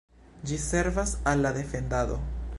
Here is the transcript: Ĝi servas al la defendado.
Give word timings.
Ĝi 0.51 0.57
servas 0.63 1.13
al 1.33 1.45
la 1.47 1.53
defendado. 1.61 2.19